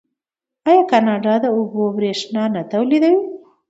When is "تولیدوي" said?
2.71-3.15